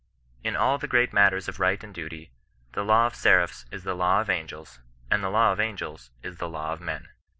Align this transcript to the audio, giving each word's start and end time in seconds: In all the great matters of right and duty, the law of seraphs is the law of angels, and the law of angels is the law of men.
In 0.43 0.55
all 0.55 0.79
the 0.79 0.87
great 0.87 1.13
matters 1.13 1.47
of 1.47 1.59
right 1.59 1.83
and 1.83 1.93
duty, 1.93 2.31
the 2.71 2.81
law 2.83 3.05
of 3.05 3.13
seraphs 3.13 3.67
is 3.71 3.83
the 3.83 3.93
law 3.93 4.19
of 4.19 4.31
angels, 4.31 4.79
and 5.11 5.23
the 5.23 5.29
law 5.29 5.51
of 5.51 5.59
angels 5.59 6.09
is 6.23 6.37
the 6.37 6.49
law 6.49 6.73
of 6.73 6.81
men. 6.81 7.09